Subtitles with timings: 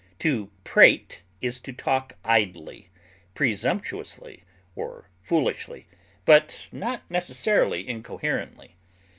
[0.17, 2.89] To prate is to talk idly,
[3.35, 4.41] presumptuously,
[4.75, 5.85] or foolishly,
[6.25, 8.77] but not necessarily incoherently.